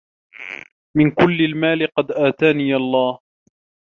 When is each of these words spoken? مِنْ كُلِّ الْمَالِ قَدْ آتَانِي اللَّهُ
مِنْ 0.97 1.11
كُلِّ 1.11 1.41
الْمَالِ 1.45 1.87
قَدْ 1.97 2.11
آتَانِي 2.11 2.75
اللَّهُ 2.75 3.19